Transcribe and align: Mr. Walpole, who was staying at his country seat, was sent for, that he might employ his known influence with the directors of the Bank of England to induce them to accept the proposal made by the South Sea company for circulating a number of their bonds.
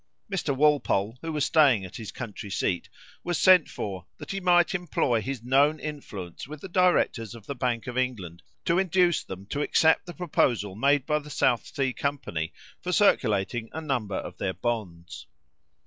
Mr. 0.31 0.55
Walpole, 0.57 1.19
who 1.21 1.31
was 1.31 1.45
staying 1.45 1.85
at 1.85 1.97
his 1.97 2.11
country 2.11 2.49
seat, 2.49 2.89
was 3.23 3.37
sent 3.37 3.69
for, 3.69 4.07
that 4.17 4.31
he 4.31 4.39
might 4.39 4.73
employ 4.73 5.21
his 5.21 5.43
known 5.43 5.79
influence 5.79 6.47
with 6.47 6.59
the 6.59 6.67
directors 6.67 7.35
of 7.35 7.45
the 7.45 7.53
Bank 7.53 7.85
of 7.85 7.99
England 7.99 8.41
to 8.65 8.79
induce 8.79 9.23
them 9.23 9.45
to 9.45 9.61
accept 9.61 10.07
the 10.07 10.13
proposal 10.15 10.73
made 10.73 11.05
by 11.05 11.19
the 11.19 11.29
South 11.29 11.67
Sea 11.67 11.93
company 11.93 12.51
for 12.81 12.91
circulating 12.91 13.69
a 13.73 13.79
number 13.79 14.15
of 14.17 14.39
their 14.39 14.55
bonds. 14.55 15.27